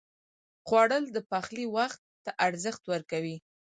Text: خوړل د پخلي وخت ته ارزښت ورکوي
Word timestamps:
خوړل 0.67 1.03
د 1.11 1.17
پخلي 1.31 1.65
وخت 1.75 2.01
ته 2.23 2.31
ارزښت 2.47 2.83
ورکوي 2.93 3.37